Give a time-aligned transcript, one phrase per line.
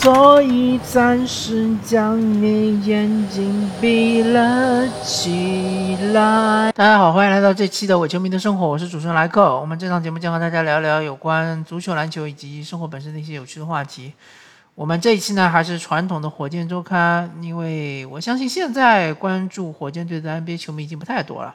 [0.00, 6.70] 所以暂时将你眼睛闭了起来。
[6.70, 9.58] 大家好，欢迎来到这期的伪球迷的生活，我是主持人莱克。
[9.58, 14.12] 我们这档节目将和大家聊聊有关足球、篮球以及生活本身的一些有趣的话题。
[14.76, 21.52] 我们这一期呢，还是传统的火箭周刊，因为我相信现在关注火箭队的 NBA 球迷已经不太多了，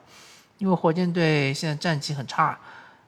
[0.57, 2.59] 因为火箭队现在战绩很差。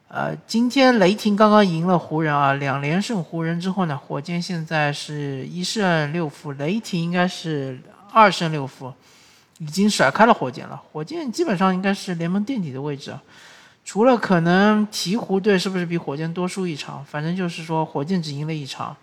[0.08, 8.94] 呃，今天雷霆刚刚赢了湖人啊，两连胜湖人之后呢，火箭现在是一胜六负，雷霆应该是二胜六负，
[9.58, 10.82] 已经甩开了火箭了。
[10.92, 13.18] 火箭基本上应该是联盟垫底的位置，
[13.84, 18.96] 除了可能鹈鹕队是不是比火箭多输一场，反正就是说火箭只赢了一场，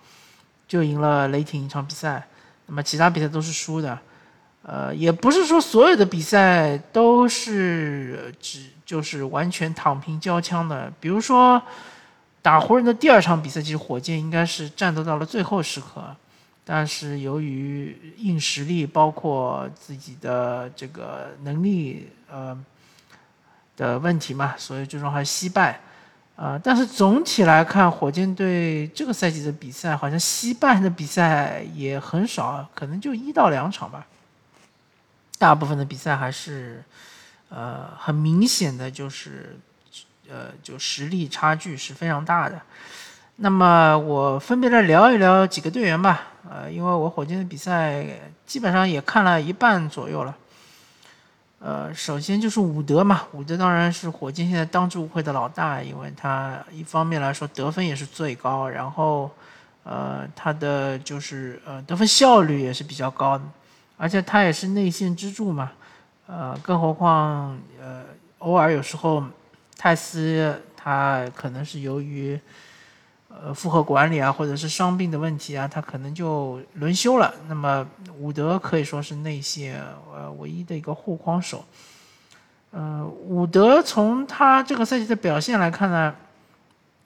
[0.69, 2.27] 就赢了雷霆一场比赛，
[2.67, 3.99] 那么其他比赛都是输的。
[4.63, 10.93] 呃，也不是说所有的比赛都是只就是完全躺平交枪的。
[11.01, 11.61] 比如说
[12.41, 16.05] 打湖人的第二场比赛，其实火箭应该是战斗到了最后时刻，
[16.65, 22.57] 但是由于硬实力，包括自己的这个能力，呃
[23.77, 25.81] 的问题嘛，所以最终还是惜败。
[26.37, 34.07] 啊，但是总体来看，火箭队这个赛季的比赛好像惜败的比赛也很少，可能就一到两场吧。
[35.43, 36.81] 大部分的比赛还是，
[37.49, 39.59] 呃，很明显的就是，
[40.31, 42.63] 呃，就实力差距是非常大的。
[43.35, 48.07] 那么我分别来聊一聊几个队员吧，呃，因为我火箭的比赛
[48.47, 50.37] 基本上也看了一半左右了。
[51.59, 59.29] 呃，首先就是伍德嘛，伍德当然是火箭现在当之无愧的老大，因为他一方面来说得分也是最高，然后，
[59.83, 63.45] 呃，他的就是呃得分效率也是比较高的。
[64.03, 65.71] 而且他也是内线支柱嘛，
[66.27, 68.03] 呃，更何况呃，
[68.39, 69.23] 偶尔有时候
[69.79, 72.37] 泰斯他可能是由于
[73.29, 77.33] 呃负荷管理啊，或者是伤病的问题啊，他可能就轮休了。
[77.47, 77.87] 那么
[78.19, 79.81] 伍德可以说是内线
[80.13, 81.65] 呃唯一的一个护框手。
[82.73, 86.13] 呃，伍德从他这个赛季的表现来看呢，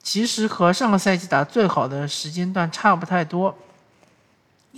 [0.01, 3.55] 其实和上个赛季打最好的时间段差不太多。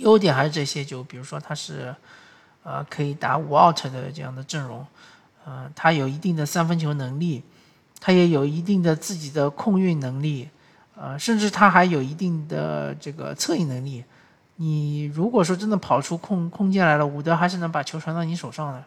[0.00, 1.94] 优点还是这些，就比如说他是，
[2.62, 4.86] 呃，可以打五 out 的这样的阵容，
[5.44, 7.42] 呃，他有一定的三分球能力，
[8.00, 10.48] 他也有一定的自己的控运能力，
[10.96, 14.02] 呃，甚至他还有一定的这个策应能力。
[14.56, 18.84] 你如果说真的跑出空空间来了，伍德还是能把球传到你手上的。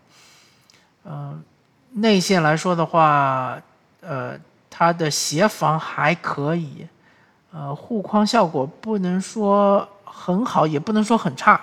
[1.06, 1.44] 嗯，
[1.92, 3.62] 内线来说的话，
[4.02, 4.36] 呃，
[4.68, 6.88] 他的协防还可以，
[7.52, 9.88] 呃，护框效果不能说。
[10.14, 11.60] 很好，也不能说很差。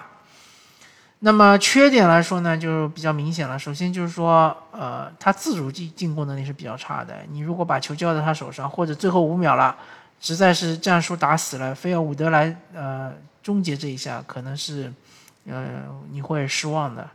[1.22, 3.58] 那么缺点来说呢，就比较明显了。
[3.58, 7.14] 首先就是说，呃，他自主进进攻能力是比较差的。
[7.30, 9.76] 你如果把球交在他手上，或者最后五秒了，
[10.18, 13.12] 实在是战术打死了，非要伍德来呃
[13.42, 14.90] 终结这一下，可能是
[15.46, 17.06] 呃你会失望的。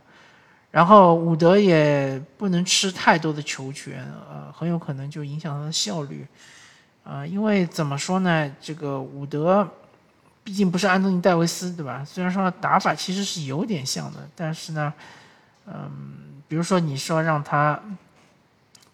[0.70, 6.24] 然后伍德也不能吃太多的球权，呃，很有可能就影响他的效率。
[7.02, 9.68] 啊，因为怎么说呢，这个伍德。
[10.46, 12.04] 毕竟不是安东尼戴维斯，对吧？
[12.06, 14.94] 虽然说打法其实是有点像的，但是呢，
[15.66, 17.80] 嗯，比如说你说让他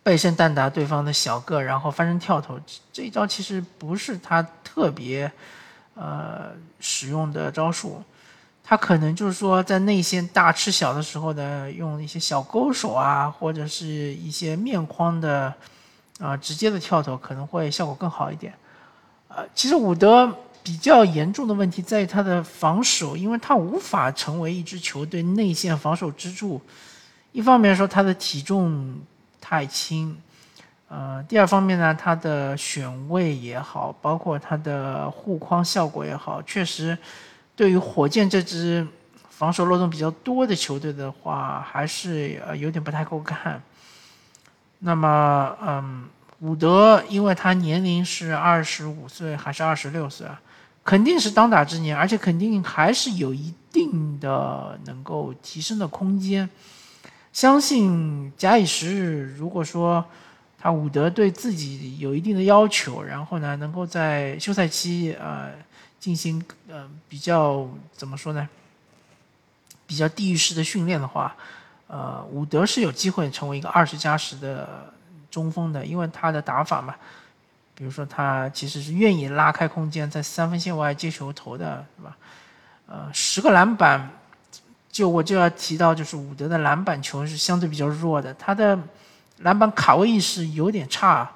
[0.03, 2.59] 背身单打对方的小个，然后翻身跳投，
[2.91, 5.31] 这一招其实不是他特别
[5.95, 8.03] 呃使用的招数。
[8.65, 15.53] 他可能就是说在内线大吃小的时候呢，用一些小勾手啊，或者是一些面框的
[16.19, 18.55] 啊直接的跳投，可能会效果更好一点。
[19.29, 20.35] 呃，其实伍德。
[20.63, 26.61] 比较严重的问题在于他的防守，因为他无法成为一支球队内线防守支柱。
[27.33, 29.01] 一方面说他的体重
[29.41, 30.17] 太轻，
[30.89, 36.97] 呃，第二方面呢，他的选位也好，包括他的护框效果也好，确实
[37.57, 38.87] 对于火箭这支
[39.31, 43.61] 防守漏洞比较多的球队的话，还是呃有点不太够看。
[44.79, 46.09] 那么，嗯，
[46.41, 50.41] 伍德因为他年龄是二十五岁还是二十六岁啊？
[50.85, 56.49] 肯定是当打之年，而且肯定还是有一定的能够提升的空间。
[57.33, 60.05] 相信假以时日，如果说
[60.59, 65.53] 他伍德对自己有一定的要求，然后呢，能够在休赛期呃
[65.99, 68.49] 进行呃比较怎么说呢？
[69.87, 71.37] 比较地域式的训练的话，
[71.87, 74.93] 呃，伍德是有机会成为一个二十加十的
[75.31, 76.95] 中锋的，因为他的打法嘛。
[77.83, 82.17] 比如说，他其实是愿意拉开空间，在三分线外接球投的，是吧？
[82.87, 84.09] 呃，十个篮板，
[84.89, 88.79] 就我就要提到，就是伍德的篮板球是相对比较弱的，他的
[89.39, 91.29] 篮板卡位意识有点差。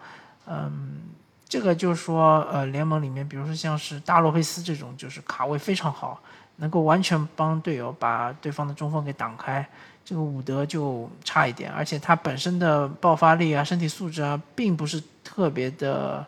[0.47, 1.01] 嗯，
[1.49, 6.21] 这个就是说，呃，联盟里面，比如说像是大洛佩斯这种，就是卡位非常好，
[6.59, 9.69] 能够完全帮队友把对方的中锋给挡开。
[10.09, 16.25] 这个伍德就差一点，而且他本身的爆发力啊、身体素质啊，并不是特别的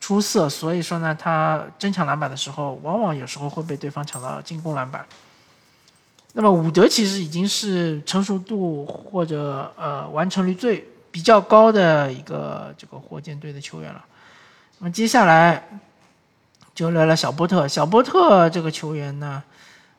[0.00, 5.04] 出色，所以说呢，他争抢篮板的时候，往往有时候会被对方抢到进攻篮板。
[6.32, 14.02] 那么伍德其实已经是成熟度或者呃完成率最比较高的一个这个火箭队的球员了。
[14.78, 15.62] 那么接下来
[16.74, 19.42] 就聊聊小波特，小波特这个球员呢。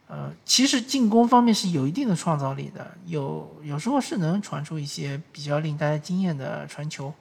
[0.07, 7.11] 呃，其实进攻方面是有一定的创造力的，有有时候是能传出一些比较令大家惊艳的传球，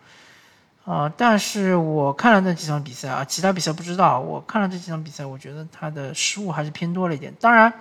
[0.85, 7.33] 啊，但是我看了那几场比赛啊，其他比赛不知道，我看了这几场比赛，我觉得他的失误还是偏多了一点。
[7.41, 7.73] 当然，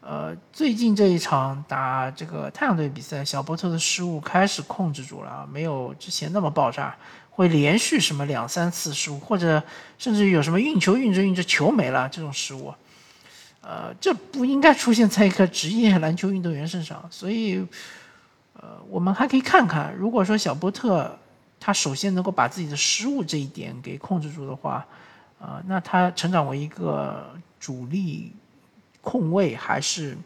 [0.00, 6.96] 呃，最近这一场打这个太阳队比赛，小波特的失误开始控制住了，没有之前那么爆炸，
[7.28, 9.62] 会连续什么两三次失误，或者
[9.98, 12.72] 甚至于有什么运球运着运着球没了这种失误。
[13.62, 17.64] 呃，这不应该出现在一个职业篮球运动员身上，所以，
[18.54, 21.18] 呃，我们还可以看看，如果说小波特
[21.60, 24.86] 他首先能够把自己的失误这一点给控制住的话，
[25.38, 28.32] 啊，那他成长为一个主力
[29.02, 30.16] 控卫还是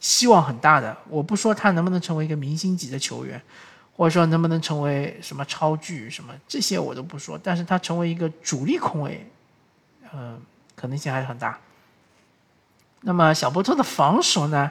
[0.00, 0.96] 希望很大的。
[1.10, 3.40] 我不说他能不能成为一个明星级的球员，
[3.94, 9.30] 或者说能不能成为什么超巨什么这些我都不说，但是他成为一个主力控卫，
[10.10, 10.38] 呃，
[10.74, 11.58] 可能性还是很大。
[13.02, 14.70] 那么小波特的防守呢？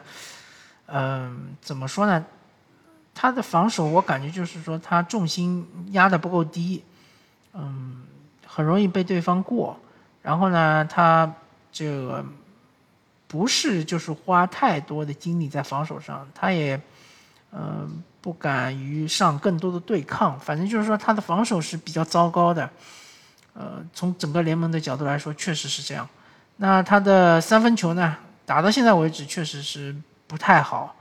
[0.87, 2.25] 嗯，怎么说呢？
[3.13, 6.83] 他的防守我感觉就是说他重心压的不够低，
[7.53, 8.03] 嗯，
[8.45, 9.79] 很容易被对方过。
[10.21, 11.33] 然后呢，他
[11.71, 12.23] 这个
[13.27, 16.79] 不是就是花太多的精力在防守上，他也
[17.51, 20.39] 嗯不敢于上更多的对抗。
[20.39, 22.69] 反正就是说他的防守是比较糟糕的。
[23.53, 26.07] 呃，从整个联盟的角度来说，确实是这样。
[26.57, 28.17] 那他的三分球呢？
[28.45, 29.93] 打到现在为止，确实是
[30.25, 30.95] 不太好，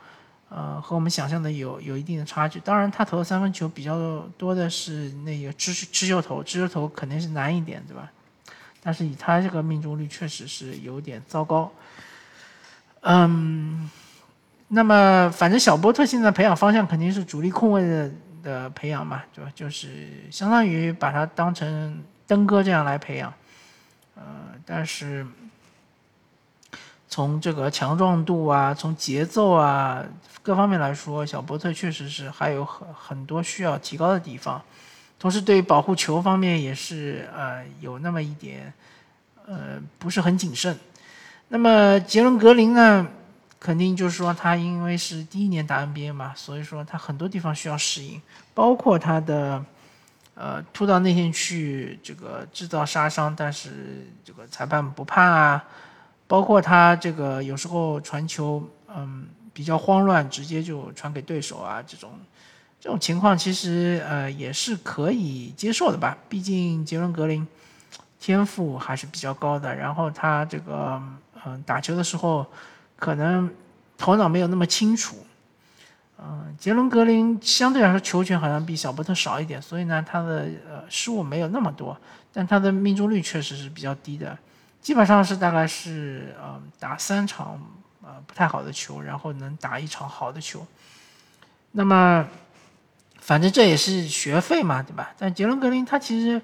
[0.48, 2.58] 呃，和我们想象的有有一定的差距。
[2.58, 8.10] 当然，他投的三分球比较多的是那个持持球投，持球投肯定是难一点，对吧？
[8.82, 11.70] 但是以他这个命中率，确实是有点糟糕。
[13.02, 13.88] 嗯，
[14.68, 18.10] 那么反正小波特现在培养方向肯定是主力控卫的
[18.42, 19.50] 的培养嘛，对吧？
[19.54, 23.32] 就是相当于把他当成登哥这样来培养。
[24.16, 24.24] 呃，
[24.64, 25.26] 但是
[27.06, 30.02] 从这个强壮度啊，从节奏啊
[30.42, 34.60] 各方面来说，小波特确实是还有很很多需要提高的地方。
[35.18, 38.72] 同时，对于保护球方面也是呃有那么一点
[39.46, 40.78] 呃不是很谨慎。
[41.48, 43.06] 那么杰伦格林呢，
[43.60, 48.20] 肯定就是说他因为是第一年打 NBA 嘛，所以说他很多地方需要适应，
[48.54, 49.64] 包括他的。
[50.36, 55.64] 呃，突到内线去，这个制造杀伤，但是这个裁判不判啊。
[56.28, 58.62] 包括他这个有时候传球，
[58.94, 62.10] 嗯，比较慌乱，直接就传给对手啊，这种
[62.78, 66.18] 这种情况其实呃也是可以接受的吧。
[66.28, 67.46] 毕竟杰伦格林
[68.20, 71.00] 天赋还是比较高的，然后他这个
[71.46, 72.44] 嗯打球的时候
[72.96, 73.50] 可能
[73.96, 75.25] 头脑没有那么清楚。
[76.18, 81.94] 嗯，杰伦格林相对来说球权好像比小波特少一点，所以呢，他的呃失误没有那么多，
[82.32, 84.36] 但他的命中率确实是比较低的，
[84.80, 87.60] 基本上是大概是呃打三场
[88.02, 90.66] 呃不太好的球，然后能打一场好的球。
[91.72, 92.26] 那么，
[93.20, 95.12] 反正这也是学费嘛，对吧？
[95.18, 96.40] 但杰伦格林他其实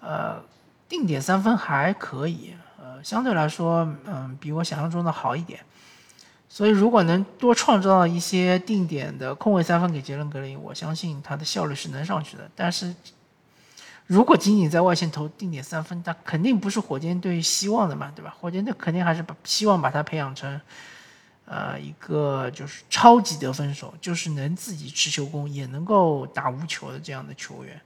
[0.00, 0.38] 呃
[0.86, 5.60] 定点三分还可以，呃相对来说嗯比我想象中的好一点。
[6.50, 12.50] 所以，如果能多创造一些定点的空位三分给杰伦格林，我相信他的效率是能上去的。
[12.56, 12.94] 但是，
[14.06, 18.34] 如果仅仅在外线投定点三分，他肯定不是火箭队希望的嘛，对吧？
[18.40, 20.58] 火箭队肯定还是把希望把他培养成，
[21.44, 27.78] 呃，一个就是超级得分手，就是能自己持球攻，也能够打无球的这样的球员。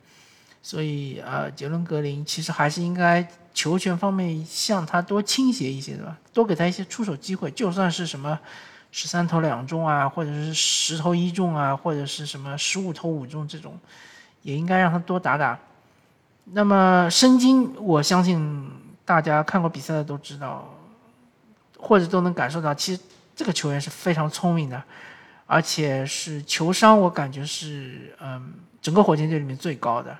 [0.62, 6.16] 所以，呃，杰伦格林其实还是应该球权方面向他多倾斜一些，对吧？
[6.32, 8.38] 多给他一些出手机会，就算是什么
[8.90, 13.78] 十三投两中啊，或者是十投一中啊，或者是什么十五投五中这种，
[14.42, 15.58] 也应该让他多打打。
[16.44, 18.70] 那么申京，我相信
[19.04, 20.68] 大家看过比赛的都知道，
[21.78, 23.00] 或者都能感受到，其实
[23.36, 24.82] 这个球员是非常聪明的，
[25.46, 30.16] 而且是球商，我感觉是嗯整个火箭队里面最高的。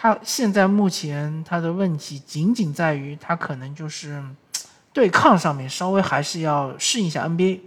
[0.00, 4.22] 他现在目前他的问题仅仅在于他可能就是
[4.94, 7.58] 对抗上面稍微还是要适应一下 NBA，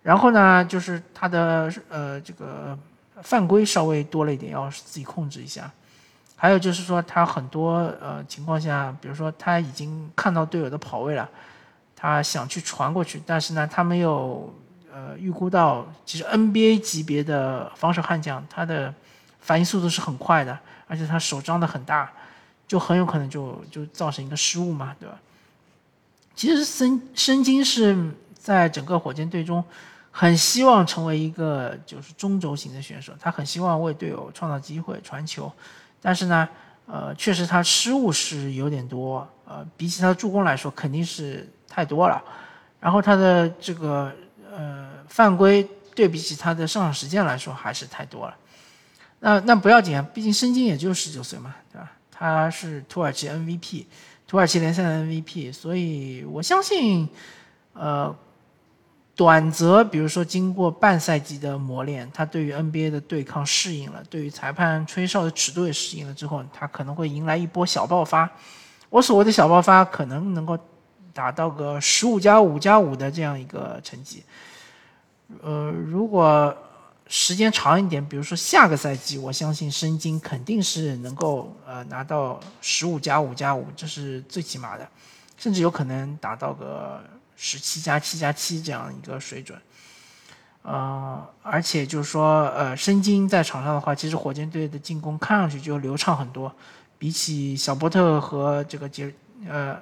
[0.00, 2.78] 然后呢就是他的呃这个
[3.22, 5.68] 犯规稍微多了一点，要自己控制一下。
[6.36, 11.28] 还有就是说他很多呃情况下，比如说他已经看到队友的跑位了，
[11.96, 14.54] 他想去传过去，但是呢，他没有
[14.92, 18.94] 呃预估到，其实 NBA 级别的防守悍将，他的
[19.40, 22.10] 反应速度是很快的，而且他手张的很大，
[22.68, 25.18] 就很有可能就就造成一个失误嘛，对吧？
[26.34, 27.96] 其实申申京是
[28.34, 29.64] 在整个火箭队中。
[30.12, 35.50] 很希望成为一个就是中轴型的选手，他很希望为队友创造机会传球，
[36.02, 36.48] 但是呢，
[36.86, 42.20] 呃，确实他失误是有点多，呃，比起他的助攻来说肯定是太多了，
[42.80, 44.12] 然后他的这个
[44.52, 48.36] 呃犯规对比起他的上场时间来说还是太多了，
[49.20, 51.92] 那那不要紧啊，毕竟申京也就十九岁嘛，对吧？
[52.10, 53.86] 他是土耳其 MVP，
[54.26, 57.08] 土耳其联赛的 MVP，所以我相信，
[57.72, 58.14] 呃。
[59.16, 68.30] 短则，比如说经过半赛季的磨练，他对于 NBA 的对抗适应了，对于裁判吹哨的尺度也适应了之后，他可能会迎来一波小爆发。
[68.88, 70.58] 我所谓的小爆发，可能能够
[71.12, 74.22] 达到个十五加五加五的这样一个成绩。
[75.42, 76.56] 呃，如果
[77.10, 84.88] 时间长一点，比如说下个赛季，我相信申京肯定是能够呃拿到十五加五加五，这是最起码的，
[85.36, 87.02] 甚至有可能达到个。
[87.42, 89.58] 十七加七加七这样一个水准，
[90.60, 96.54] 呃，而且就是说，呃，申京在场上的话，其实火箭队的进攻看上去就流畅很多，
[96.98, 99.10] 比起小波特和这个杰
[99.48, 99.74] 呃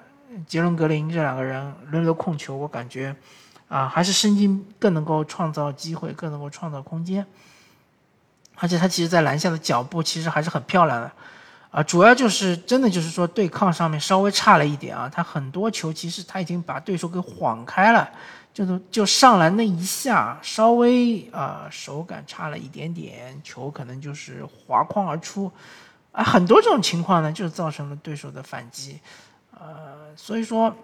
[0.47, 3.13] 杰伦格林这两个人轮流控球，我感觉
[3.69, 7.27] 啊，还是申京更能够创造机会，更能够创造空间，
[8.57, 11.13] 而且他其实在篮下的脚步其实还是很漂亮的。
[11.71, 18.09] 啊，主要就是真的就是说对抗上面稍微差了一点啊，他很多球其实他已经把对手给晃开了，
[18.55, 25.53] 就是就上篮那一下稍微啊手感差了一点点，球可能就是滑框而出，
[26.11, 28.99] 啊，很多这种情况呢，就造成了对手的反击，
[29.51, 30.75] 呃，所以说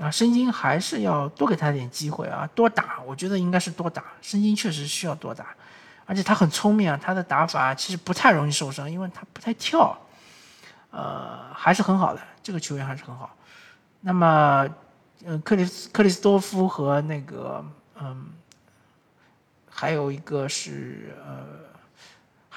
[0.00, 5.46] 啊，申京还是要多给他点机会啊，多打，我觉得应该是多打，申京确实需要多打，
[6.06, 9.98] 而且他很聪明啊，他的打法其实不太容易受伤，因为他不太跳。
[10.90, 13.36] 呃，还是很好的，这个球员还是很好。
[14.00, 14.66] 那么，
[15.26, 17.62] 呃，克里斯克里斯多夫和那个，
[18.00, 18.28] 嗯，
[19.68, 21.44] 还有一个是呃，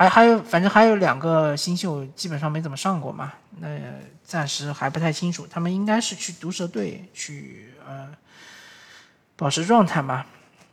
[0.01, 3.31] 还还有，反正还有两个新秀，基本上没怎么上过嘛。
[3.59, 3.67] 那
[4.23, 8.07] 暂时还不太清楚，他们应该是去毒蛇队去呃
[9.35, 10.25] 保持状态嘛。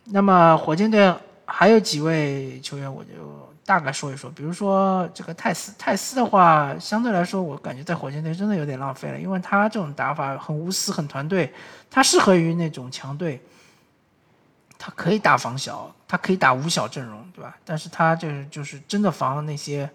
[0.05, 3.47] 那么火箭队还有几位球员，我就。
[3.69, 11.53] 大概说一说，比如说这个泰斯，泰斯的话，相对来说，我感觉在火箭队真的有点浪费了，因为他这种打法很无私、很团队，
[11.91, 13.39] 他适合于那种强队，
[14.79, 17.57] 他可以打防小，他可以打五小阵容，对吧？
[17.65, 19.91] 但是他就是就是真的防那些，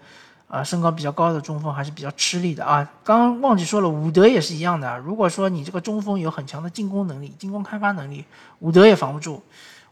[0.47, 2.87] 啊，身高比较高的中锋还是比较吃力的啊。
[3.03, 8.25] 刚刚忘记说了，伍德也是一样的，如果说你这个中锋有很强的进攻能力、进攻开发能力，
[8.59, 9.41] 伍德也防不住。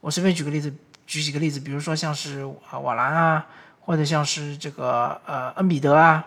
[0.01, 0.73] 我随便举个例子，
[1.07, 3.45] 举几个例子，比如说像是啊瓦兰啊。
[3.83, 6.23] 或者像是这个呃恩比德啊，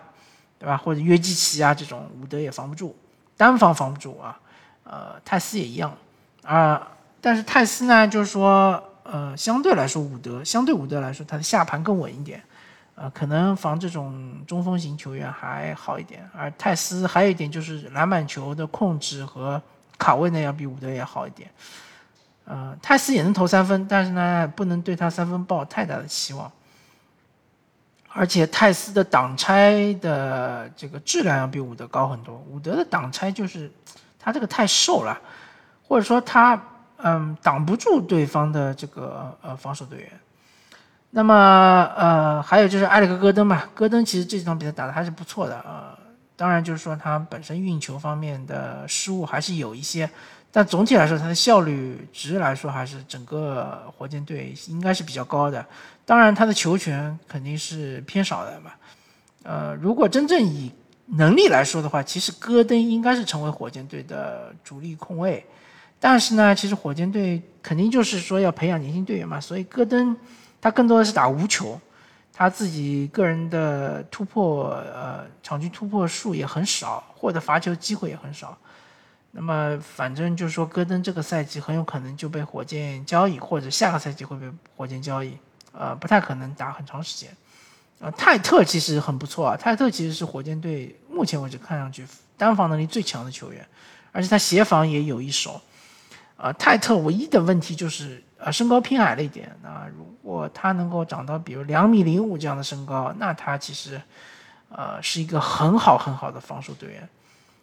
[0.59, 0.77] 对吧？
[0.77, 2.95] 或者约基奇啊这种，伍德也防不住，
[3.37, 4.37] 单防防不住啊。
[4.83, 5.97] 呃，泰斯也一样
[6.43, 6.89] 啊。
[7.25, 12.43] 但是泰斯呢，就是说呃，相对来说伍德，相对伍德来说，他的下盘更稳一点，
[12.97, 16.29] 呃，可能防这种中锋型球员还好一点。
[16.37, 19.61] 而泰斯还有一点就是篮板球的控制和
[19.97, 21.51] 卡位呢，要比伍德也好一点。
[22.45, 26.53] 呃，泰斯也能投三分，但是呢，不能对他三分抱太大的期望。
[28.11, 32.37] 而且泰斯的挡拆的这个质量要比伍德高很多。
[32.51, 33.73] 伍德的挡拆就是
[34.19, 35.19] 他这个太瘦了，
[35.89, 36.63] 或者说他
[37.07, 40.11] 嗯挡不住对方的这个呃防守队员。
[41.11, 41.35] 那么
[41.97, 45.99] 呃还有就是埃里克戈登嘛，戈登其实这场比赛打的还是不错的啊。
[46.35, 50.11] 当然就是说他本身运球方面的失误还是有一些，
[50.51, 55.65] 但总体来说他的效率值来说还是整个火箭队应该是比较高的。
[56.05, 58.73] 当然，他的球权肯定是偏少的嘛。
[59.45, 60.73] 呃，如果真正以
[61.07, 65.47] 能力来说的话，其实戈登应该是成为火箭队的主力控卫。
[66.07, 70.15] 但是呢，其实火箭队肯定就是说要培养年轻队员嘛，所以戈登
[70.61, 71.81] 他更多的是打无球，
[72.31, 78.55] 他自己个人的突破呃场均突破数也很少，获得罚球机会也很少。
[79.31, 84.47] 那么反正就是说，戈登这个赛季很有可能就被火箭交易，或者下个赛季会被
[84.77, 85.35] 火箭交易。
[85.73, 87.35] 呃，不太可能打很长时间。
[88.01, 92.07] 呃，泰特其实很不错啊，泰特其实是火箭队目前为止看上去
[92.37, 93.67] 单防能力最强的球员，
[94.13, 95.59] 而且他协防也有一手。
[96.45, 99.51] 呃，泰特唯一的问题就是呃身高偏矮了一点。
[99.63, 103.99] 那如果他能够长到比如两米零五这样的身高，那他其实
[104.69, 107.09] 呃是一个很好很好的防守队员。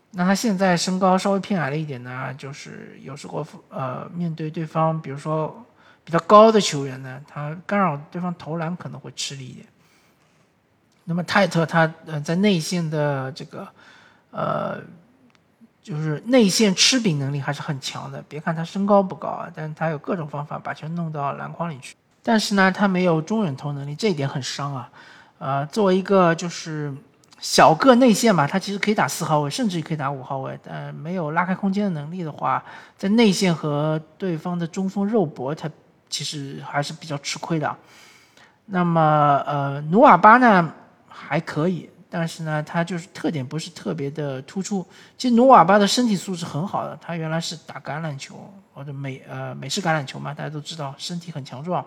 [0.10, 5.64] 那他现在身高稍微偏矮了一点呢，就是有时候呃面对对方，比如说
[6.04, 9.68] 比较高的球员呢，他干扰对方投篮可能会吃力一点。
[11.04, 13.68] 那么泰特他呃在内线的这个
[14.32, 14.80] 呃
[15.82, 18.24] 就是内线吃饼能力还是很强的。
[18.28, 21.96] 别看他身高不高啊，但是他有各种方法把球弄到篮筐里去。
[22.24, 24.90] 但是呢，他没有中远投能力，这一点很伤啊。
[25.40, 26.94] 呃，作为一个就是
[27.40, 32.64] 小个内线嘛，他其实可以打四号位，甚至也可以打五号位，但没有拉开空间的能力的话，
[32.96, 35.68] 在内线和对方的中锋肉搏，他
[36.10, 37.76] 其实还是比较吃亏的。
[38.68, 40.72] 那么，呃，努瓦巴呢
[41.10, 44.86] 还可以，但是呢，他就是特点不是特别的突出。
[45.18, 51.84] 其实努瓦巴的身体素质很好的，他原来是打橄榄球或者美呃美式橄榄球嘛，大家都知道身体很强壮，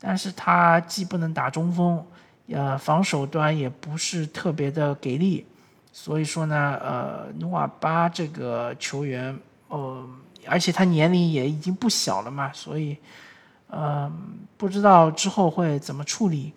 [0.00, 2.04] 但是他既不能打中锋。
[2.52, 5.46] 呃，防守端也不是特别的给力，
[5.92, 10.04] 所以说呢，呃，努瓦巴这个球员，呃，
[10.48, 12.96] 而且他年龄也已经不小了嘛，所以，
[13.68, 14.12] 呃，
[14.56, 16.52] 不知道之后会怎么处理。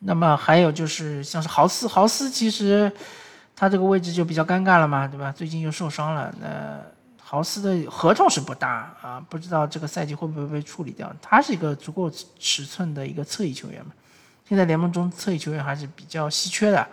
[0.00, 2.90] 那么还有就是像是豪斯，豪斯其实
[3.54, 5.30] 他这个位置就比较尴尬了嘛，对吧？
[5.30, 6.80] 最近又受伤了，那
[7.22, 11.12] 豪斯的合同是不大啊，不知道这个赛季会不会被处理掉。
[11.20, 13.92] 他是一个足够尺寸的一个侧翼球员嘛。
[14.48, 16.86] 现在联盟中侧翼球员还是比较稀缺的。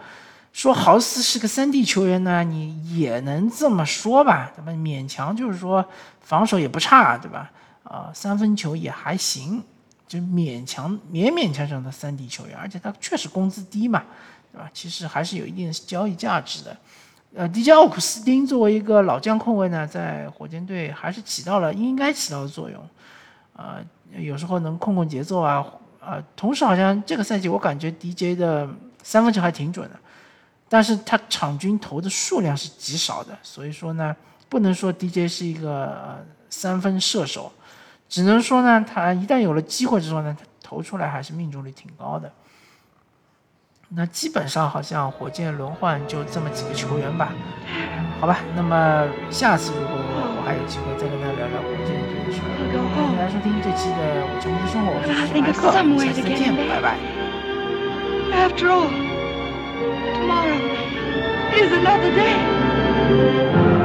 [0.54, 4.52] 说豪斯是个三 D 球员呢，你也能这么说吧？
[4.56, 4.76] 咱们？
[4.76, 5.86] 勉强就是说
[6.22, 7.52] 防守也不差，对吧？
[7.84, 9.64] 啊，三分球也还行，
[10.08, 14.04] 就勉强勉勉强强的三 D 球员，而且他确实工资低嘛，
[14.52, 14.70] 对吧？
[14.74, 16.78] 其实还是有一定的交易价值的。
[17.36, 22.82] 呃，迪迦奥古斯丁作为一个老将控卫呢，在火箭队还是起到了应该起到的作用。
[23.54, 23.78] 啊，
[24.18, 25.66] 有时候能控控节奏啊。
[26.00, 28.66] 啊，同时好像这个赛季我感觉 DJ 的
[29.04, 30.00] 三分球还挺准的，
[30.70, 34.16] 但是他场均投的数量是极少的，所以说呢，
[34.48, 37.52] 不能说 DJ 是一个三分射手，
[38.10, 42.32] 只能说呢，他一旦有了机会之后呢，他投出来还是命中率挺高的。
[43.90, 47.32] 那基本上好像火箭轮换就这么几个球员吧，
[48.20, 52.42] 好吧，那么下次如果我还有机会再跟大家聊聊火箭队的事，
[52.94, 55.08] 欢迎来收听这期的《球迷的生活》，我是
[55.40, 57.00] 马克，下次再见，拜拜。
[58.34, 58.92] After all,
[60.20, 60.60] tomorrow
[61.56, 63.77] is another day.